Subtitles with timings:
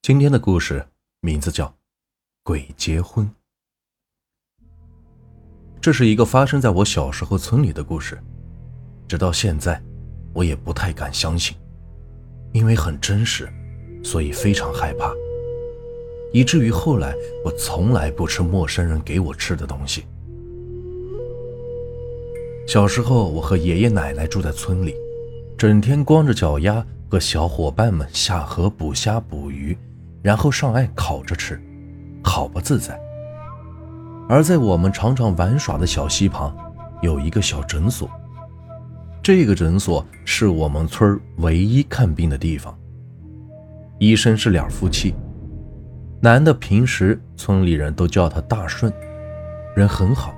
[0.00, 0.86] 今天的故事
[1.20, 1.66] 名字叫
[2.42, 3.26] 《鬼结婚》。
[5.82, 8.18] 这是一个发生在我小时候村里的故事，
[9.06, 9.82] 直到现在，
[10.32, 11.54] 我也不太敢相信，
[12.52, 13.52] 因为很真实，
[14.02, 15.12] 所以非常害怕，
[16.32, 20.06] 以至于后来我从来不吃陌生人给我吃的东西。
[22.66, 24.94] 小时候，我和爷爷奶奶住在村里，
[25.58, 29.76] 整天光着脚丫和小伙伴们下河捕虾捕鱼。
[30.22, 31.60] 然后上岸烤着吃，
[32.22, 32.98] 好不自在。
[34.28, 36.54] 而在我们常常玩耍的小溪旁，
[37.00, 38.10] 有一个小诊所。
[39.22, 42.76] 这个诊所是我们村唯一看病的地方。
[43.98, 45.14] 医生是两夫妻，
[46.20, 48.92] 男的平时村里人都叫他大顺，
[49.74, 50.34] 人很好，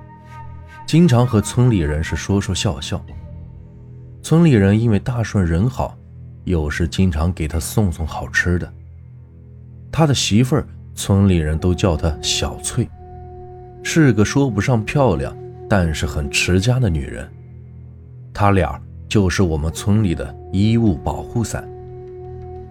[0.86, 3.00] 经常和村里人是说说笑笑。
[4.22, 5.96] 村里人因为大顺人好，
[6.44, 8.72] 有时经常给他送送好吃的。
[9.92, 12.88] 他的媳妇儿，村里人都叫她小翠，
[13.82, 15.36] 是个说不上漂亮，
[15.68, 17.28] 但是很持家的女人。
[18.32, 21.68] 他俩就是我们村里的衣物保护伞。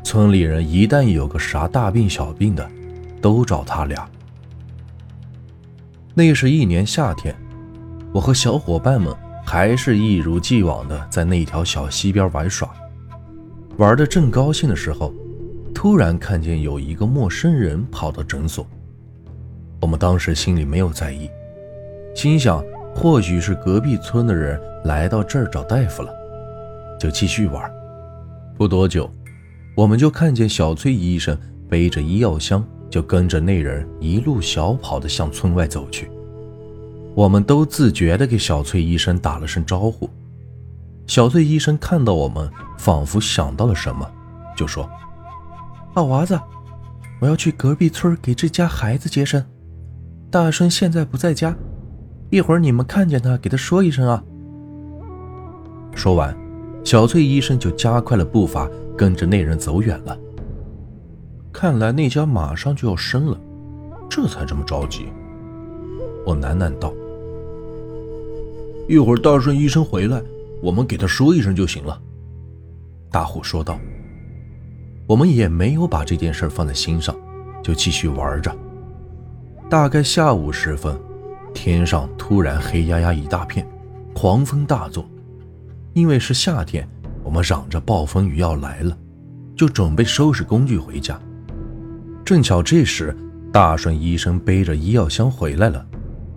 [0.02, 2.68] 村里人一旦有个啥大病小病的，
[3.22, 4.08] 都找他俩。
[6.14, 7.36] 那是一年夏天，
[8.14, 9.14] 我和小伙伴们
[9.46, 12.70] 还是一如既往的在那条小溪边玩耍，
[13.78, 15.14] 玩的正高兴的时候。
[15.82, 18.68] 突然看见有一个陌生人跑到诊所，
[19.80, 21.30] 我们当时心里没有在意，
[22.14, 22.62] 心想
[22.94, 26.12] 或许是隔壁村的人来到这儿找大夫了，
[27.00, 27.72] 就继续玩。
[28.58, 29.10] 不多久，
[29.74, 36.12] 我们就看见小崔医生背着医药箱，就跟着那人一路小跑的向村外走去。
[37.16, 40.10] 我们都自觉地给小崔医生打了声招呼。
[41.08, 44.06] 小崔医生看到我们，仿佛想到了什么，
[44.58, 44.86] 就说。
[45.96, 46.40] 二娃子，
[47.20, 49.44] 我要去隔壁村给这家孩子接生。
[50.30, 51.56] 大顺现在不在家，
[52.30, 54.24] 一会儿你们看见他，给他说一声啊。
[55.96, 56.38] 说完，
[56.84, 60.18] 小翠医生就加快了步伐，跟着那人走远了。
[61.52, 63.40] 看来那家马上就要生了，
[64.08, 65.08] 这才这么着急。
[66.26, 66.94] 我喃喃道
[68.88, 70.22] ：“一会儿大顺医生回来，
[70.62, 72.00] 我们给他说一声就行了。”
[73.12, 73.80] 大虎说道。
[75.10, 77.16] 我们也没有把这件事放在心上，
[77.64, 78.56] 就继续玩着。
[79.68, 80.96] 大概下午时分，
[81.52, 83.66] 天上突然黑压压一大片，
[84.14, 85.04] 狂风大作。
[85.94, 86.88] 因为是夏天，
[87.24, 88.96] 我们嚷着暴风雨要来了，
[89.58, 91.20] 就准备收拾工具回家。
[92.24, 93.18] 正巧这时，
[93.52, 95.84] 大顺医生背着医药箱回来了，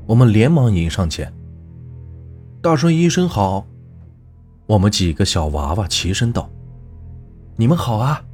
[0.06, 1.31] 我们连忙迎上前。
[2.62, 3.66] 大顺医生好！
[4.65, 6.49] 我们几个小娃娃齐声道
[7.56, 8.25] ：“你们好啊！”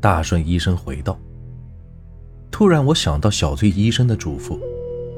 [0.00, 1.18] 大顺医生回道
[2.50, 4.58] ：“突然，我想到小翠医生的嘱咐，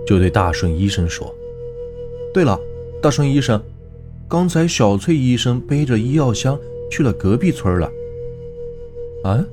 [0.05, 1.33] 就对大顺医生说
[2.35, 2.59] ：‘对了，
[3.01, 3.63] 大顺医生，
[4.29, 6.59] 刚才小翠医生背着医药箱
[6.91, 7.89] 去了隔壁村了。’
[9.23, 9.45] 啊？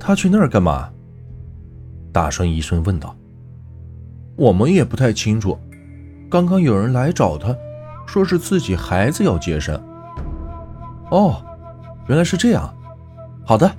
[0.00, 0.90] 他去那儿干嘛？”
[2.10, 3.14] 大顺医生问道。
[4.36, 5.58] “我们也不太清楚。
[6.30, 7.54] 刚刚有人来找他，
[8.06, 9.78] 说是自己孩子要接生。”
[11.10, 11.44] 哦，
[12.08, 12.74] 原来是这样。
[13.44, 13.70] 好的。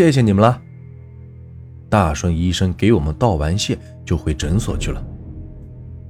[0.00, 0.58] 谢谢你们了。
[1.90, 5.04] 大顺医生给我们道完谢，就回诊所去了。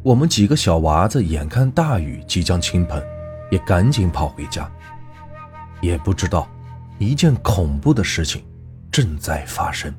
[0.04, 3.02] 我们几个小娃子眼看大雨即将倾盆，
[3.50, 4.70] 也赶紧跑回家。
[5.80, 6.48] 也不知道，
[7.00, 8.40] 一件恐怖的事情
[8.92, 9.92] 正在发生。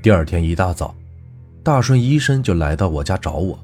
[0.00, 0.94] 第二天一大早，
[1.64, 3.58] 大顺医生就来到我家找我。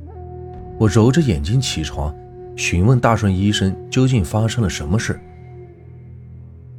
[0.76, 2.12] 我揉着眼睛起床，
[2.56, 5.20] 询问大顺医生究竟发生了什么事。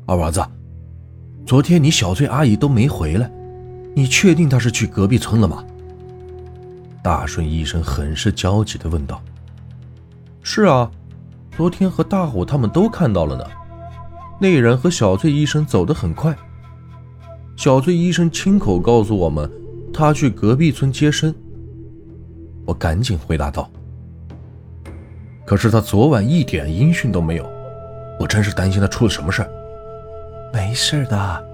[0.06, 0.46] 二娃子。
[1.46, 3.30] 昨天你小翠阿姨都没回来，
[3.94, 5.64] 你确定她是去隔壁村了吗？
[7.04, 9.22] 大顺医生很是焦急地问道。
[10.42, 10.90] 是啊，
[11.56, 13.46] 昨天和大虎他们都看到了呢。
[14.40, 16.36] 那人和小翠医生走得很快，
[17.56, 19.50] 小翠医生亲口告诉我们，
[19.94, 21.34] 他去隔壁村接生。
[22.66, 23.70] 我赶紧回答道。
[25.46, 27.48] 可是他昨晚一点音讯都没有，
[28.20, 29.65] 我真是担心他出了什么事儿。
[30.56, 31.46] 没事的，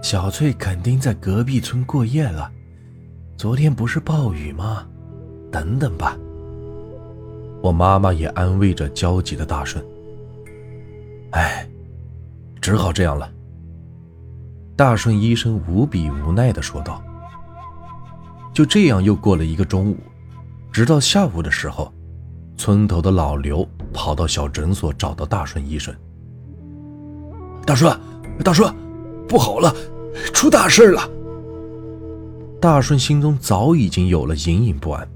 [0.00, 2.48] 小翠肯定在隔壁村过夜了。
[3.36, 4.86] 昨天不是暴雨吗？
[5.50, 6.16] 等等吧。
[7.60, 9.84] 我妈妈也安慰着焦急的大顺。
[11.32, 11.68] 哎，
[12.60, 13.28] 只好这样了。
[14.76, 17.02] 大顺医生无比无奈地说道。
[18.54, 19.96] 就这样又过了一个中午，
[20.70, 21.92] 直到下午的时候，
[22.56, 25.92] 村头的老刘跑到小诊所找到大顺医生。
[27.66, 27.92] 大顺。
[28.44, 28.72] 大顺，
[29.26, 29.74] 不好了！
[30.32, 31.08] 出大事了！
[32.60, 35.08] 大顺心中早已经有了隐隐不安，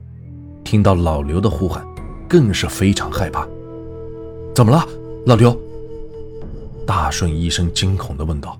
[0.62, 1.84] 听到老刘的呼喊，
[2.28, 3.46] 更是非常害怕。
[4.54, 4.86] 怎么了，
[5.26, 5.58] 老刘？
[6.86, 8.58] 大顺医生惊恐地问道。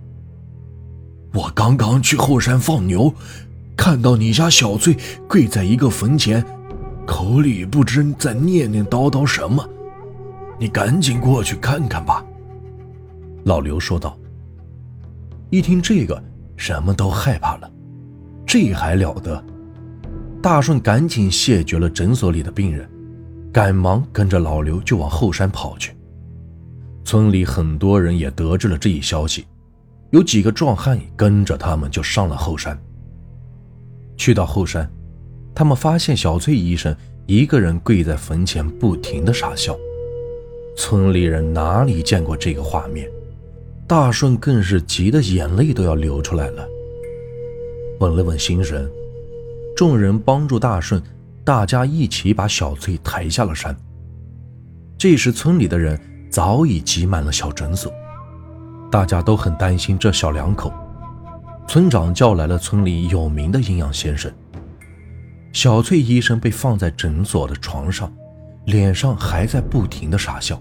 [1.35, 3.13] 我刚刚去后山放牛，
[3.77, 4.97] 看到你家小翠
[5.29, 6.45] 跪在一个坟前，
[7.07, 9.69] 口里不知在念念叨叨什么。
[10.59, 12.25] 你赶紧过去看看吧。”
[13.45, 14.17] 老刘说道。
[15.53, 16.21] 一听这个，
[16.57, 17.71] 什么都害怕了。
[18.47, 19.45] 这还了得！
[20.43, 22.89] 大顺赶紧谢绝了诊所里的病人，
[23.53, 25.95] 赶忙跟着老刘就往后山跑去。
[27.05, 29.45] 村里很多人也得知了这一消息。
[30.11, 32.79] 有几个壮汉跟着他们就上了后山。
[34.17, 34.91] 去到后山，
[35.55, 36.97] 他们发现小翠医生
[37.27, 39.77] 一个人跪在坟前，不停的傻笑。
[40.79, 43.07] 村里人哪里见过这个画面？
[43.87, 46.67] 大顺更是急得眼泪都要流出来了。
[48.01, 48.91] 稳了稳心神，
[49.77, 51.03] 众人帮助大顺，
[51.45, 53.77] 大家一起把小翠抬下了山。
[54.97, 56.01] 这时，村里的人
[56.31, 57.93] 早已挤满了小诊所。
[58.91, 60.73] 大家都很担心这小两口，
[61.67, 64.33] 村长叫来了村里有名的营养先生。
[65.53, 68.13] 小翠医生被放在诊所的床上，
[68.67, 70.61] 脸上还在不停的傻笑，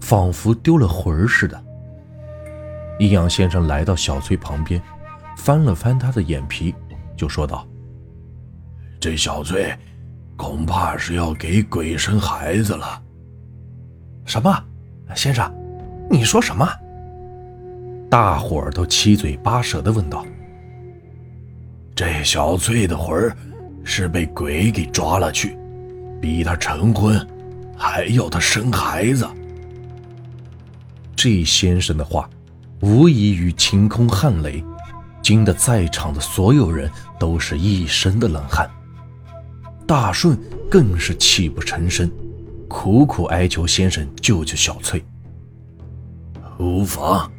[0.00, 1.64] 仿佛丢了魂似的。
[2.98, 4.80] 营养先生来到小翠旁边，
[5.36, 6.74] 翻了翻她的眼皮，
[7.16, 7.66] 就说道
[8.98, 9.72] ：“这小翠，
[10.36, 13.02] 恐怕是要给鬼生孩子了。
[14.26, 14.64] ”“什么？
[15.14, 15.52] 先生，
[16.10, 16.68] 你说什么？”
[18.10, 20.26] 大伙儿都七嘴八舌的问道
[21.94, 23.36] ：“这小翠的魂儿
[23.84, 25.56] 是被鬼给抓了去，
[26.20, 27.24] 逼她成婚，
[27.76, 29.28] 还要她生孩子。”
[31.14, 32.28] 这先生的话，
[32.80, 34.62] 无异于晴空撼雷，
[35.22, 38.70] 惊得在场的所有人都是一身的冷汗。
[39.86, 40.38] 大顺
[40.70, 42.10] 更是泣不成声，
[42.68, 45.04] 苦苦哀求先生救救小翠。
[46.58, 47.30] 无妨。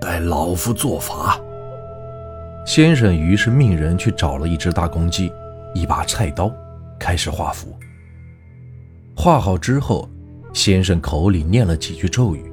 [0.00, 1.38] 待老夫做法。
[2.64, 5.30] 先生于是命人去找了一只大公鸡，
[5.74, 6.50] 一把菜刀，
[6.98, 7.78] 开始画符。
[9.14, 10.08] 画好之后，
[10.54, 12.49] 先生口里念了几句咒语，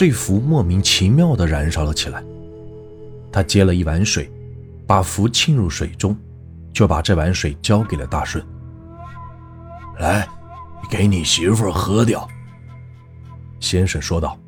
[0.00, 2.24] 这符莫名其妙地燃烧了起来。
[3.30, 4.32] 他接了一碗水，
[4.86, 6.16] 把符浸入水中，
[6.72, 8.42] 就把这碗水交给了大顺。
[9.98, 10.26] 来，
[10.90, 12.26] 给你媳妇喝掉。
[13.60, 14.38] 先生说道。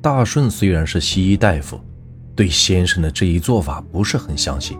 [0.00, 1.80] 大顺虽然是西医大夫，
[2.36, 4.78] 对先生的这一做法不是很相信，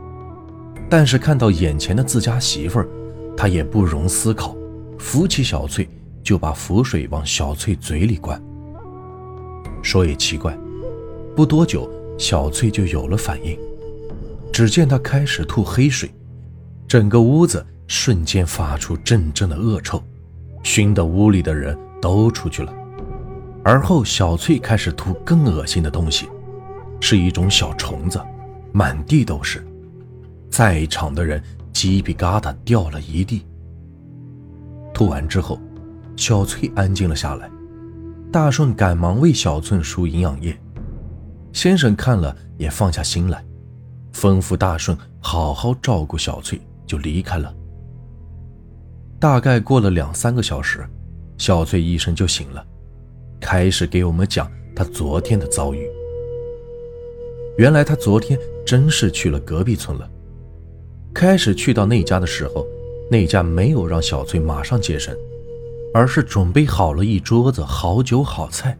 [0.88, 2.88] 但是看到眼前的自家媳妇儿，
[3.36, 4.56] 他也不容思考，
[5.00, 5.88] 扶起小翠
[6.22, 8.40] 就把符水往小翠嘴里灌。
[9.88, 10.54] 说也奇怪，
[11.34, 13.58] 不多久小翠就有了反应，
[14.52, 16.10] 只见她开始吐黑水，
[16.86, 20.04] 整个屋子瞬间发出阵阵的恶臭，
[20.62, 22.70] 熏得屋里的人都出去了。
[23.64, 26.28] 而后，小翠开始吐更恶心的东西，
[27.00, 28.20] 是一种小虫子，
[28.72, 29.66] 满地都是。
[30.50, 31.42] 在场的人
[31.72, 33.42] 鸡皮疙瘩掉了一地。
[34.92, 35.58] 吐完之后，
[36.14, 37.50] 小翠安静了下来。
[38.30, 40.54] 大顺赶忙为小翠输营养液。
[41.52, 43.42] 先生看了也放下心来，
[44.12, 47.54] 吩咐大顺好好照顾小翠，就离开了。
[49.18, 50.86] 大概过了两三个小时，
[51.38, 52.64] 小翠医生就醒了。
[53.40, 55.88] 开始给我们讲他昨天的遭遇。
[57.56, 60.08] 原来他昨天真是去了隔壁村了。
[61.14, 62.66] 开始去到那家的时候，
[63.10, 65.16] 那家没有让小翠马上接生，
[65.98, 68.78] 而是准备好了一桌子好酒好菜。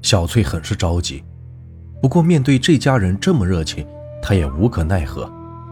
[0.00, 1.24] 小翠很是着急，
[2.00, 3.84] 不过面对这家人这么热情，
[4.22, 5.28] 她也无可奈何，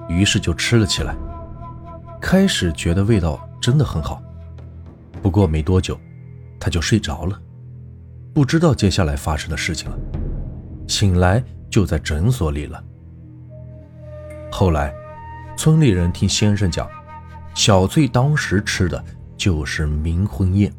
[0.08, 1.14] 于是就吃了起来。
[2.20, 4.20] 开始觉得味道真的很好，
[5.22, 5.96] 不过没多久，
[6.58, 7.40] 她就睡着了。
[8.34, 9.96] 不知道接下来发生的事情了，
[10.88, 12.82] 醒来就在诊所里了。
[14.50, 14.92] 后来，
[15.56, 16.90] 村里人听先生讲，
[17.54, 19.04] 小翠当时吃的
[19.36, 20.72] 就是冥婚宴，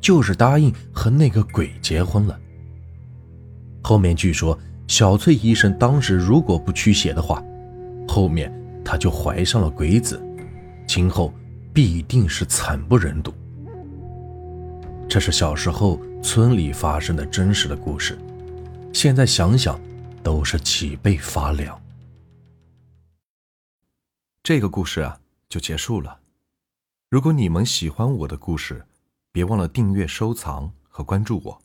[0.00, 2.38] 就是答应和那个鬼结婚了。
[3.82, 7.42] 后面据说小翠医生当时如果不驱邪的话，
[8.06, 8.52] 后面
[8.84, 10.20] 她就怀上了鬼子，
[10.86, 11.32] 今后
[11.72, 13.32] 必定是惨不忍睹。
[15.08, 16.00] 这是小时候。
[16.24, 18.16] 村里发生的真实的故事，
[18.92, 19.76] 现在想想
[20.22, 21.76] 都是脊背发凉。
[24.44, 26.21] 这个故事啊就结束了。
[27.12, 28.86] 如果你们喜欢我的故事，
[29.32, 31.62] 别忘了订阅、收藏和关注我。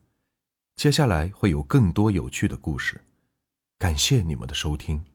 [0.76, 3.00] 接下来会有更多有趣的故事。
[3.80, 5.06] 感谢你们的收听。